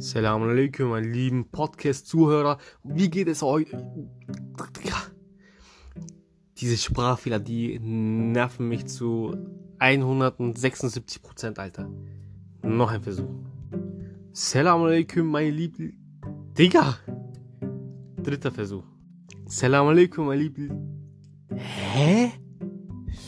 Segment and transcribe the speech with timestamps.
[0.00, 2.58] Salam alaikum, meine lieben Podcast-Zuhörer.
[2.84, 3.66] Wie geht es euch?
[6.58, 9.36] Diese Sprachfehler, die nerven mich zu
[9.80, 11.90] 176 Prozent, Alter.
[12.62, 13.28] Noch ein Versuch.
[14.32, 15.98] Salam alaikum, meine lieben...
[16.56, 16.96] Digga!
[18.22, 18.84] Dritter Versuch.
[19.46, 21.18] Salam alaikum, meine lieben...
[21.56, 22.30] Hä?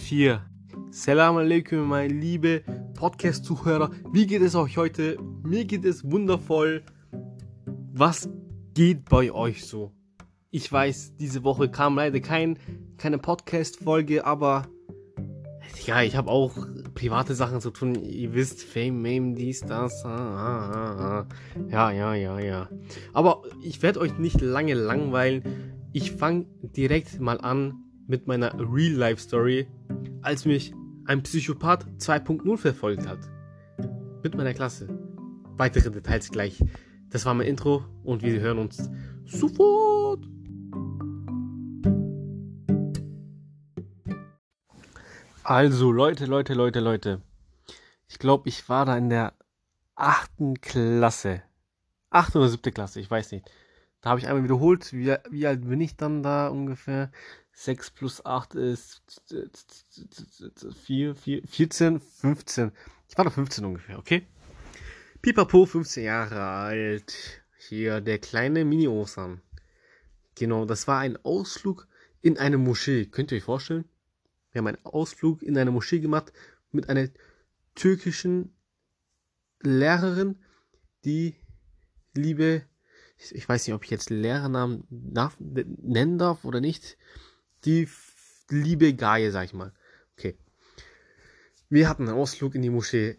[0.02, 0.48] Vier.
[0.92, 2.62] Salam alaikum, meine liebe
[3.00, 3.92] Podcast-Zuhörer.
[4.12, 5.16] Wie geht es euch heute?
[5.42, 6.82] Mir geht es wundervoll.
[7.94, 8.28] Was
[8.74, 9.92] geht bei euch so?
[10.50, 12.58] Ich weiß, diese Woche kam leider kein,
[12.98, 14.68] keine Podcast-Folge, aber
[15.86, 16.54] ja, ich habe auch
[16.94, 17.94] private Sachen zu tun.
[17.94, 20.04] Ihr wisst, Fame, Mame, dies, das.
[20.04, 21.26] Ah, ah, ah, ah.
[21.70, 22.68] Ja, ja, ja, ja.
[23.14, 25.72] Aber ich werde euch nicht lange langweilen.
[25.94, 26.44] Ich fange
[26.76, 27.76] direkt mal an
[28.06, 29.68] mit meiner Real-Life-Story,
[30.20, 30.74] als mich
[31.10, 33.18] ein Psychopath 2.0 verfolgt hat.
[34.22, 34.86] Mit meiner Klasse.
[35.56, 36.62] Weitere Details gleich.
[37.08, 38.88] Das war mein Intro und wir hören uns
[39.24, 40.24] sofort.
[45.42, 47.20] Also Leute, Leute, Leute, Leute.
[48.06, 49.32] Ich glaube, ich war da in der
[49.96, 51.42] achten Klasse.
[52.10, 53.50] Achte oder siebte Klasse, ich weiß nicht.
[54.00, 54.92] Da habe ich einmal wiederholt.
[54.92, 57.10] Wie, wie alt bin ich dann da ungefähr?
[57.52, 59.02] 6 plus 8 ist
[60.86, 62.72] 4, 4, 14, 15.
[63.08, 64.26] Ich war da 15 ungefähr, okay?
[65.20, 67.14] Pipapo, 15 Jahre alt.
[67.58, 69.42] Hier der kleine Mini-Osan.
[70.34, 71.86] Genau, das war ein Ausflug
[72.22, 73.04] in eine Moschee.
[73.06, 73.84] Könnt ihr euch vorstellen?
[74.52, 76.32] Wir haben einen Ausflug in eine Moschee gemacht
[76.72, 77.08] mit einer
[77.74, 78.54] türkischen
[79.60, 80.38] Lehrerin,
[81.04, 81.36] die
[82.14, 82.62] liebe,
[83.18, 86.96] ich weiß nicht, ob ich jetzt Lehrernamen nennen darf oder nicht
[87.64, 87.88] die
[88.48, 89.72] liebe Gaie, sag ich mal.
[90.16, 90.36] Okay.
[91.68, 93.10] Wir hatten einen Ausflug in die Moschee.
[93.10, 93.16] Äh,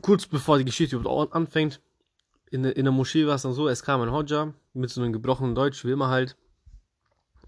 [0.00, 1.80] kurz bevor die Geschichte überhaupt anfängt,
[2.50, 5.12] in, in der Moschee war es dann so, es kam ein Hodja mit so einem
[5.12, 6.36] gebrochenen Deutsch, wie immer halt.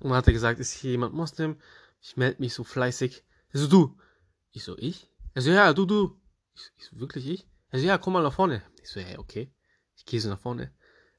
[0.01, 1.57] Und hat er gesagt, ist hier jemand Moslem?
[2.01, 3.25] Ich melde mich so fleißig.
[3.51, 3.97] Er so, du.
[4.53, 5.11] Ich so, ich?
[5.35, 6.21] Er so, ja, du, du.
[6.55, 7.49] Ich, ich so, wirklich ich?
[7.71, 8.63] Er so, ja, komm mal nach vorne.
[8.83, 9.53] Ich so, hey, okay.
[9.97, 10.73] Ich gehe so nach vorne.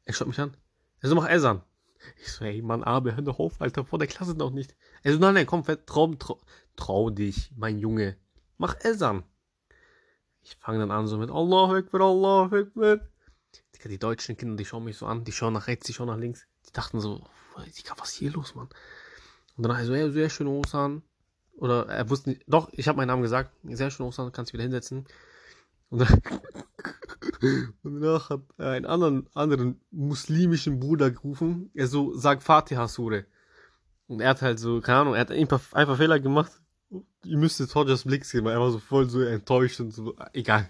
[0.05, 0.55] Er schaut mich an.
[1.01, 1.61] Er so, mach Esan.
[2.21, 4.75] Ich so, ey, Mann, Abe, hör doch auf, Alter, vor der Klasse noch nicht.
[5.03, 6.39] Er so, nein, nein, komm, trau, trau,
[6.75, 8.17] trau dich, mein Junge.
[8.57, 9.23] Mach Esan.
[10.41, 12.99] Ich fange dann an so mit Allah Akbar, Allah Akbar.
[13.85, 16.17] Die deutschen Kinder, die schauen mich so an, die schauen nach rechts, die schauen nach
[16.17, 16.45] links.
[16.67, 18.69] Die dachten so, was ist hier los, Mann?
[19.55, 21.01] Und dann so, ja, sehr schön, Osan.
[21.55, 23.51] Oder er wusste nicht, doch, ich habe meinen Namen gesagt.
[23.63, 25.05] Sehr schön, Osan, kannst du wieder hinsetzen.
[25.89, 26.01] Und,
[27.83, 31.71] und danach hat er einen anderen, anderen muslimischen Bruder gerufen.
[31.73, 33.25] Er so, sag Fatiha Sure.
[34.07, 36.51] Und er hat halt so, keine Ahnung, er hat einfach, einfach Fehler gemacht.
[37.23, 40.15] Ihr müsstet Hodgers Blick sehen, weil er war so voll so enttäuscht und so.
[40.33, 40.69] Egal.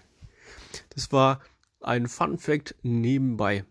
[0.90, 1.40] Das war
[1.80, 3.64] ein Fun Fact nebenbei.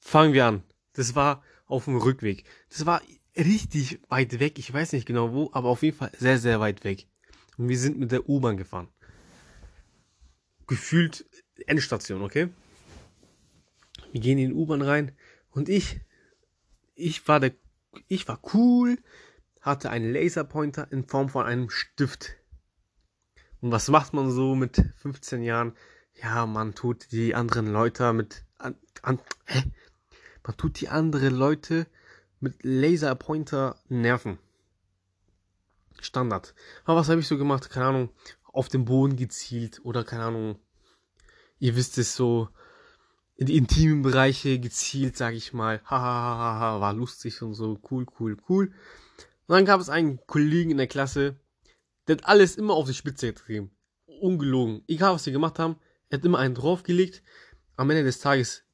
[0.00, 0.62] Fangen wir an.
[0.94, 2.44] Das war auf dem Rückweg.
[2.70, 3.00] Das war
[3.36, 4.58] richtig weit weg.
[4.58, 7.06] Ich weiß nicht genau wo, aber auf jeden Fall sehr, sehr weit weg.
[7.56, 8.88] Und wir sind mit der U-Bahn gefahren
[10.72, 11.26] gefühlt
[11.66, 12.48] Endstation, okay?
[14.10, 15.12] Wir gehen in die U-Bahn rein
[15.50, 16.00] und ich,
[16.94, 17.52] ich war der,
[18.08, 18.96] ich war cool,
[19.60, 22.36] hatte einen Laserpointer in Form von einem Stift.
[23.60, 25.76] Und was macht man so mit 15 Jahren?
[26.22, 29.64] Ja, man tut die anderen Leute mit, an, an, hä?
[30.42, 31.86] Man tut die anderen Leute
[32.40, 34.38] mit Laserpointer nerven.
[36.00, 36.54] Standard.
[36.86, 37.68] Aber was habe ich so gemacht?
[37.68, 38.08] Keine Ahnung
[38.52, 40.58] auf den Boden gezielt oder keine Ahnung,
[41.58, 42.48] ihr wisst es so,
[43.36, 45.80] in die intimen Bereiche gezielt, sag ich mal.
[45.84, 48.72] Hahaha, war lustig und so, cool, cool, cool.
[49.46, 51.36] Und dann gab es einen Kollegen in der Klasse,
[52.06, 53.70] der hat alles immer auf die Spitze getrieben.
[54.06, 54.82] Ungelogen.
[54.86, 55.76] Egal, was sie gemacht haben,
[56.08, 57.22] er hat immer einen draufgelegt.
[57.76, 58.64] Am Ende des Tages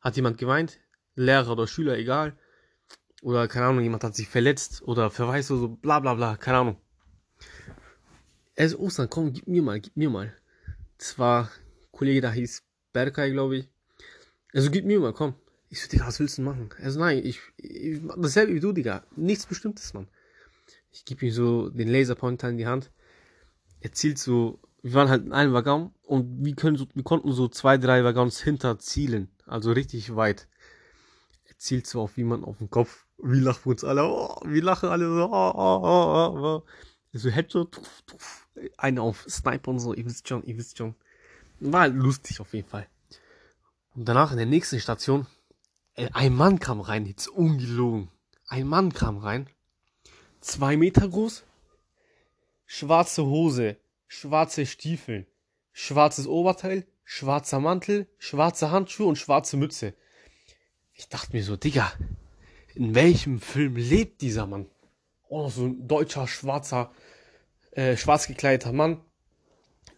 [0.00, 0.78] hat jemand geweint,
[1.14, 2.36] Lehrer oder Schüler, egal.
[3.22, 6.58] Oder keine Ahnung, jemand hat sich verletzt oder verweist oder so, bla bla bla, keine
[6.58, 6.76] Ahnung.
[8.54, 10.34] Er ist Ostern, komm, gib mir mal, gib mir mal.
[10.98, 11.50] Das war,
[11.90, 12.62] Kollege da hieß
[12.92, 13.68] Berkay, glaube ich.
[14.52, 15.34] Also gib mir mal, komm.
[15.70, 16.68] Ich so, Digga, was willst du machen?
[16.82, 19.04] Also nein, ich, ich dasselbe wie du, Digga.
[19.16, 20.08] Nichts Bestimmtes, Mann.
[20.90, 22.92] Ich gebe ihm so den Laserpointer in die Hand.
[23.80, 27.32] Er zielt so, wir waren halt in einem Waggon und wir, können so, wir konnten
[27.32, 29.30] so zwei, drei Waggons hinter zielen.
[29.46, 30.48] Also richtig weit.
[31.44, 33.06] Er zielt so auf jemanden auf den Kopf.
[33.16, 36.62] Wir lachen uns alle, oh, wir lachen alle so, oh, oh, oh, oh.
[37.14, 38.48] So Headshot, tuff, tuff
[38.78, 40.94] eine auf Sniper und so, ihr wisst schon, ihr wisst schon.
[41.60, 42.86] War halt lustig auf jeden Fall.
[43.94, 45.26] Und danach in der nächsten Station,
[45.94, 48.08] äh, ein Mann kam rein, jetzt ungelogen.
[48.48, 49.46] Ein Mann kam rein,
[50.40, 51.44] zwei Meter groß,
[52.64, 53.76] schwarze Hose,
[54.08, 55.26] schwarze Stiefel,
[55.72, 59.94] schwarzes Oberteil, schwarzer Mantel, schwarze Handschuhe und schwarze Mütze.
[60.94, 61.92] Ich dachte mir so, Digga,
[62.74, 64.66] in welchem Film lebt dieser Mann?
[65.34, 66.92] Oh, so ein deutscher, schwarzer,
[67.70, 69.02] äh, schwarz gekleideter Mann.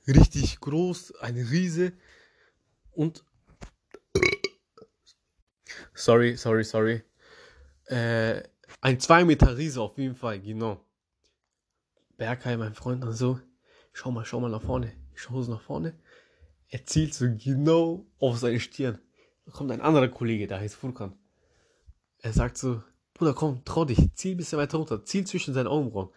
[0.07, 1.93] Richtig groß, eine Riese.
[2.93, 3.25] Und.
[5.93, 7.03] Sorry, sorry, sorry.
[7.87, 8.45] Äh,
[8.81, 10.87] ein 2 Meter Riese auf jeden Fall, genau.
[12.17, 13.41] Bergheim, mein Freund, dann so,
[13.93, 14.93] schau mal, schau mal nach vorne.
[15.15, 15.99] Ich schaue so nach vorne.
[16.69, 19.01] Er zielt so genau auf seine Stirn.
[19.47, 21.19] Da kommt ein anderer Kollege, der heißt Furkan.
[22.19, 22.85] Er sagt so,
[23.15, 26.11] Bruder, komm, trau dich, zieh ein bisschen weiter runter, zieh zwischen seinen Augenbrauen.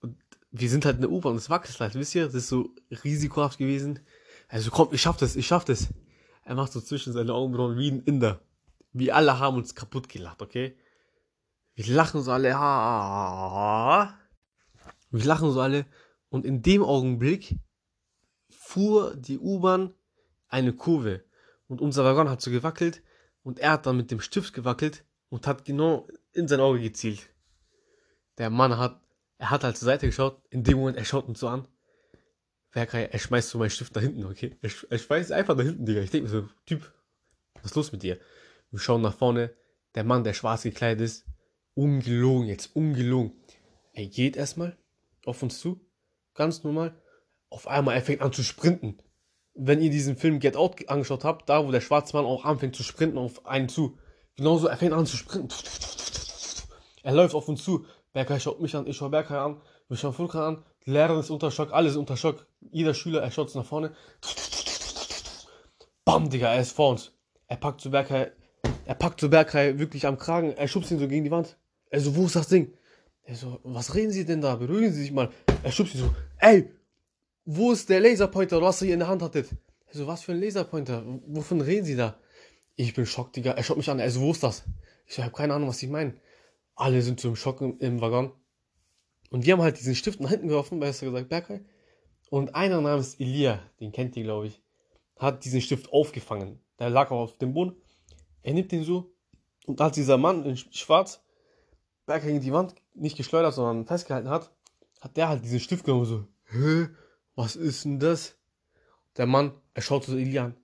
[0.00, 0.16] Und
[0.52, 2.26] wir sind halt in der U-Bahn es wackelt halt, wisst ihr?
[2.26, 2.70] Das ist so
[3.02, 4.00] risikohaft gewesen.
[4.48, 5.88] Also komm, ich schaff das, ich schaff das.
[6.44, 8.40] Er macht so zwischen seine Augenbrauen wie ein Inder.
[8.92, 10.76] Wir alle haben uns kaputt gelacht, okay?
[11.74, 14.14] Wir lachen so alle, ha,
[15.10, 15.86] wir lachen so alle.
[16.28, 17.56] Und in dem Augenblick
[18.50, 19.94] fuhr die U-Bahn
[20.48, 21.24] eine Kurve.
[21.66, 23.02] Und unser Waggon hat so gewackelt.
[23.42, 27.30] Und er hat dann mit dem Stift gewackelt und hat genau in sein Auge gezielt.
[28.36, 29.00] Der Mann hat,
[29.38, 30.42] er hat halt zur Seite geschaut.
[30.50, 31.66] In dem Moment, er schaut uns so an.
[32.72, 34.58] Er schmeißt so meinen Stift nach hinten, okay?
[34.60, 36.02] Er, er schmeißt einfach nach hinten, Digga.
[36.02, 36.92] Ich denke mir so, Typ,
[37.54, 38.18] was ist los mit dir?
[38.70, 39.54] Wir schauen nach vorne.
[39.94, 41.24] Der Mann, der schwarz gekleidet ist,
[41.72, 43.32] ungelogen jetzt, ungelogen.
[43.94, 44.76] Er geht erstmal
[45.24, 45.80] auf uns zu,
[46.34, 46.94] ganz normal.
[47.48, 48.98] Auf einmal, er fängt an zu sprinten.
[49.54, 52.76] Wenn ihr diesen Film Get Out angeschaut habt, da wo der schwarze Mann auch anfängt
[52.76, 53.98] zu sprinten auf einen zu.
[54.42, 55.54] Genauso, er fängt an zu sprinten.
[57.04, 57.86] Er läuft auf uns zu.
[58.12, 60.64] Berkay schaut mich an, ich schaue Berkay an, wir schauen Fulkan an.
[60.84, 62.44] Die Lehrerin ist unter Schock, alles unter Schock.
[62.72, 63.92] Jeder Schüler, er schaut nach vorne.
[66.04, 67.12] Bam, Digga, er ist vor uns.
[67.46, 68.32] Er packt zu Berkay,
[68.84, 71.56] er packt zu Berkay wirklich am Kragen, er schubst ihn so gegen die Wand.
[71.90, 72.72] Er so, wo ist das Ding?
[73.22, 74.56] Er so, was reden Sie denn da?
[74.56, 75.30] Beruhigen Sie sich mal.
[75.62, 76.68] Er schubst ihn so, ey,
[77.44, 79.50] wo ist der Laserpointer, was ihr in der Hand hattet?
[79.86, 81.04] Er so, was für ein Laserpointer?
[81.28, 82.16] Wovon reden Sie da?
[82.76, 83.52] Ich bin schockt, Digga.
[83.52, 84.64] Er schaut mich an, er so, wo ist das?
[85.06, 86.20] Ich so, ich hab keine Ahnung, was Sie meinen.
[86.74, 88.32] Alle sind so im Schock im, im Waggon.
[89.30, 91.60] Und wir haben halt diesen Stift nach hinten geworfen, besser gesagt, Berkay.
[92.30, 94.62] Und einer namens Elia, den kennt ihr, glaube ich,
[95.16, 96.60] hat diesen Stift aufgefangen.
[96.78, 97.76] Der lag auch auf dem Boden.
[98.42, 99.14] Er nimmt den so.
[99.66, 101.22] Und als dieser Mann in Schwarz
[102.06, 104.50] Berg gegen die Wand nicht geschleudert, sondern festgehalten hat,
[105.00, 106.88] hat der halt diesen Stift genommen so, hä,
[107.34, 108.36] was ist denn das?
[109.16, 110.56] Der Mann, er schaut so Ilya an.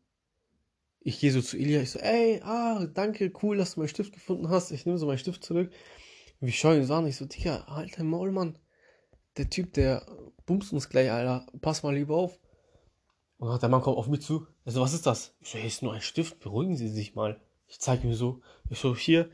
[1.08, 4.12] Ich gehe so zu Ilya, ich so, ey, ah, danke, cool, dass du meinen Stift
[4.12, 4.72] gefunden hast.
[4.72, 5.72] Ich nehme so meinen Stift zurück.
[6.38, 8.58] Wir schauen so an, ich so, Digga, alter Maul, Mann.
[9.38, 10.04] Der Typ, der
[10.44, 11.46] bumst uns gleich, Alter.
[11.62, 12.38] Pass mal lieber auf.
[13.38, 14.46] Und der Mann kommt auf mich zu.
[14.66, 15.34] Er so, was ist das?
[15.40, 17.40] Ich so, hey, ist nur ein Stift, beruhigen Sie sich mal.
[17.68, 18.42] Ich zeige ihm so.
[18.68, 19.30] Ich so, hier,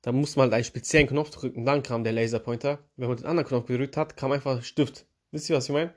[0.00, 2.78] da musste man halt einen speziellen Knopf drücken, dann kam der Laserpointer.
[2.96, 5.04] Wenn man den anderen Knopf gedrückt hat, kam einfach Stift.
[5.32, 5.92] Wisst ihr, was ich meine?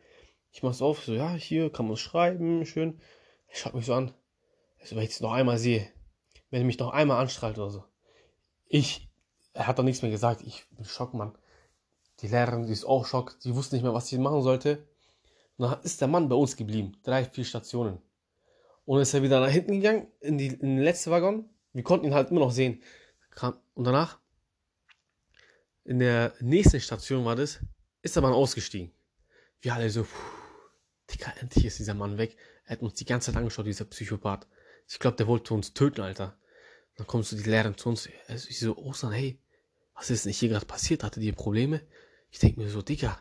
[0.51, 2.99] Ich mach's auf, so, ja, hier kann man schreiben, schön.
[3.47, 4.11] Er schaut mich so an.
[4.83, 5.89] Also, wenn ich es noch einmal sehe,
[6.50, 7.85] wenn er mich noch einmal anstrahlt oder so.
[8.65, 9.09] Ich,
[9.53, 10.41] er hat doch nichts mehr gesagt.
[10.41, 11.38] Ich bin schock, Mann.
[12.19, 13.39] Die Lehrerin, die ist auch schock.
[13.45, 14.85] Die wusste nicht mehr, was sie machen sollte.
[15.56, 16.97] Und dann ist der Mann bei uns geblieben.
[17.01, 18.01] Drei, vier Stationen.
[18.83, 21.50] Und ist er wieder nach hinten gegangen, in, die, in den letzten Waggon.
[21.71, 22.83] Wir konnten ihn halt immer noch sehen.
[23.74, 24.19] Und danach,
[25.86, 27.62] in der nächsten Station war das,
[28.01, 28.91] ist der Mann ausgestiegen.
[29.62, 30.06] Wir alle so,
[31.10, 32.36] Digga, endlich ist dieser Mann weg.
[32.65, 34.46] Er hat uns die ganze Zeit angeschaut, dieser Psychopath.
[34.87, 36.37] Ich glaube, der wollte uns töten, Alter.
[36.95, 38.07] Dann kommst du die Lehrerin zu uns.
[38.27, 39.39] Also ich so, Ostern, hey,
[39.95, 41.03] was ist denn hier gerade passiert?
[41.03, 41.81] Hatte die Probleme?
[42.29, 43.19] Ich denke mir so, Digga,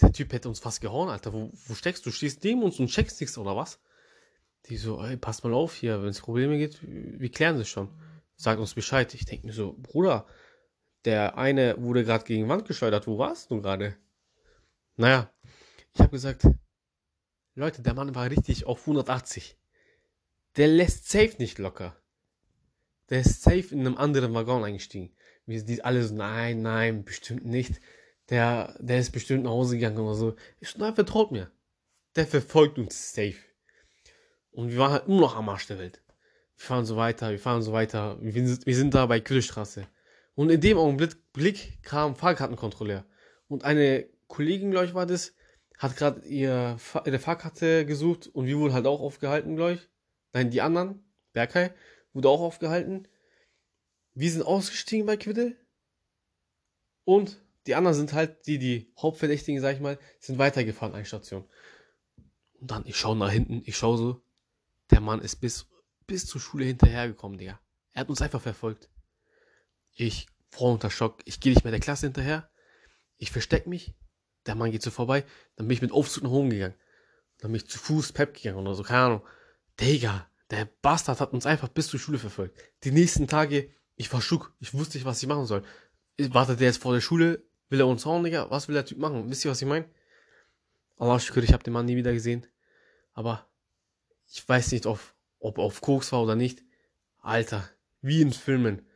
[0.00, 1.32] der Typ hätte uns fast gehauen, Alter.
[1.32, 2.10] Wo, wo steckst du?
[2.10, 3.80] Stehst neben uns und checkst nichts, oder was?
[4.68, 7.90] Die so, ey, pass mal auf hier, wenn es Probleme gibt, wir klären das schon
[8.36, 9.12] sagt uns Bescheid.
[9.14, 10.26] Ich denke mir so, Bruder,
[11.04, 13.06] der eine wurde gerade gegen Wand geschleudert.
[13.06, 13.96] Wo warst du gerade?
[14.96, 15.30] Naja,
[15.94, 16.46] ich habe gesagt,
[17.54, 19.56] Leute, der Mann war richtig auf 180.
[20.56, 21.96] Der lässt safe nicht locker.
[23.10, 25.14] Der ist safe in einem anderen Waggon eingestiegen.
[25.44, 27.80] Wir sind alle so, nein, nein, bestimmt nicht.
[28.30, 30.36] Der, der ist bestimmt nach Hause gegangen oder so.
[30.58, 31.50] Ich nein, vertraut mir.
[32.16, 33.36] Der verfolgt uns safe.
[34.50, 36.02] Und wir waren halt immer noch am Arsch der Welt
[36.56, 38.16] wir fahren so weiter, wir fahren so weiter.
[38.20, 39.86] Wir sind, wir sind da bei Kühlstraße.
[40.34, 43.04] Und in dem Augenblick kam Fahrkartenkontrolleur.
[43.48, 45.34] Und eine Kollegin, glaube ich, war das,
[45.78, 49.88] hat gerade ihr, ihre Fahrkarte gesucht und wir wurden halt auch aufgehalten, glaube ich.
[50.36, 51.02] Nein, die anderen,
[51.32, 51.70] Berkay,
[52.12, 53.08] wurde auch aufgehalten.
[54.12, 55.56] Wir sind ausgestiegen bei Quiddle.
[57.04, 61.48] Und die anderen sind halt, die, die Hauptverdächtigen, sag ich mal, sind weitergefahren, eine Station.
[62.60, 64.22] Und dann, ich schaue nach hinten, ich schaue so,
[64.90, 65.70] der Mann ist bis
[66.06, 67.58] bis zur Schule hinterhergekommen, Digga.
[67.92, 68.90] Er hat uns einfach verfolgt.
[69.94, 72.50] Ich, voll unter Schock, ich gehe nicht mehr der Klasse hinterher.
[73.16, 73.94] Ich versteck mich.
[74.44, 75.24] Der Mann geht so vorbei.
[75.56, 76.74] Dann bin ich mit Aufzug nach oben gegangen.
[77.38, 79.26] Dann bin ich zu Fuß Pep gegangen oder so, keine Ahnung.
[79.80, 82.58] Digga, der Bastard hat uns einfach bis zur Schule verfolgt.
[82.84, 85.62] Die nächsten Tage, ich war schock, ich wusste nicht, was ich machen soll.
[86.18, 87.44] Wartet der jetzt vor der Schule?
[87.68, 88.50] Will er uns hauen, Digga?
[88.50, 89.28] Was will der Typ machen?
[89.28, 89.86] Wisst ihr, was ich meine?
[90.98, 92.46] Allah shukr, ich habe den Mann nie wieder gesehen.
[93.12, 93.46] Aber
[94.28, 95.00] ich weiß nicht, ob,
[95.40, 96.62] ob er auf Koks war oder nicht.
[97.20, 97.68] Alter,
[98.00, 98.86] wie in Filmen.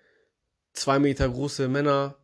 [0.73, 2.17] Zwei Meter große Männer,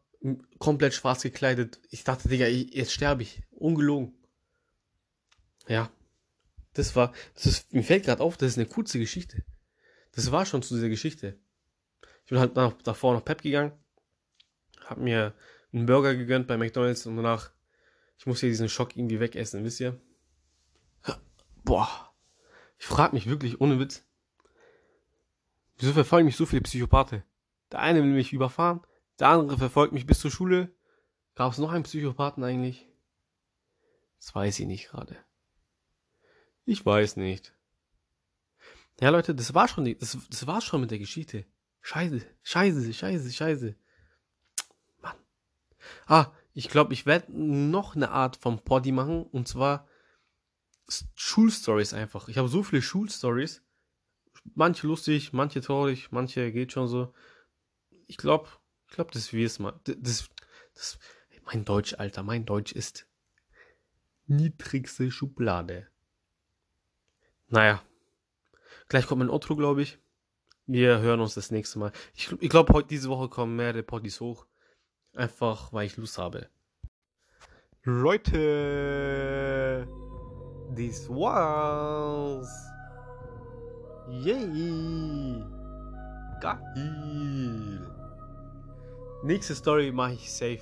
[0.59, 1.81] komplett schwarz gekleidet.
[1.91, 3.43] Ich dachte, Digga, jetzt sterbe ich.
[3.51, 4.15] Ungelogen.
[5.69, 5.91] Ja.
[6.77, 9.45] Das war, das ist, mir fällt gerade auf, das ist eine kurze Geschichte.
[10.13, 11.39] Das war schon zu dieser Geschichte.
[12.25, 13.73] Ich bin halt nach, davor noch Pep gegangen,
[14.85, 15.33] hab mir
[15.73, 17.51] einen Burger gegönnt bei McDonalds und danach,
[18.19, 19.99] ich muss hier diesen Schock irgendwie wegessen, wisst ihr?
[21.65, 22.15] Boah.
[22.79, 24.05] Ich frag mich wirklich, ohne Witz,
[25.79, 27.23] wieso verfolgen mich so viele Psychopathen?
[27.73, 28.83] Der eine will mich überfahren,
[29.19, 30.75] der andere verfolgt mich bis zur Schule.
[31.35, 32.87] Gab es noch einen Psychopathen eigentlich?
[34.19, 35.17] Das weiß ich nicht gerade.
[36.67, 37.55] Ich weiß nicht.
[39.01, 41.47] Ja, Leute, das war schon, die, das, das war schon mit der Geschichte.
[41.81, 43.77] Scheiße, scheiße, scheiße, scheiße.
[45.01, 45.17] Mann.
[46.07, 49.87] Ah, ich glaube, ich werde noch eine Art vom Poddy machen und zwar
[51.15, 52.29] Schulstories einfach.
[52.29, 53.63] Ich habe so viele Schulstories.
[54.55, 57.15] Manche lustig, manche traurig, manche geht schon so.
[58.09, 58.49] Ich glaube,
[58.89, 59.79] ich glaube, das wie es mal.
[59.85, 60.29] Das,
[60.75, 60.99] das,
[61.45, 63.07] mein Deutsch, Alter, mein Deutsch ist
[64.27, 65.89] niedrigste Schublade.
[67.49, 67.83] Naja.
[68.89, 69.99] Gleich kommt mein Outro, glaube ich.
[70.67, 71.93] Wir hören uns das nächste Mal.
[72.15, 74.47] Ich, ich glaube, heute diese Woche kommen mehrere Poddies hoch.
[75.15, 76.49] Einfach, weil ich Lust habe.
[77.85, 78.27] Leute,
[80.75, 82.49] this was
[84.09, 85.45] yay
[86.41, 87.93] geil.
[89.23, 90.61] Nächste Story mache ich safe.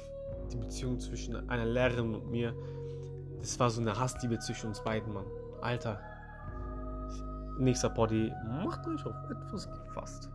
[0.53, 2.55] Die Beziehung zwischen einer Lehrerin und mir.
[3.41, 5.27] Das war so eine Hassliebe zwischen uns beiden, Mann.
[5.63, 6.01] Alter.
[7.59, 8.33] Nächster Body.
[8.65, 10.31] Macht euch auf etwas gefasst.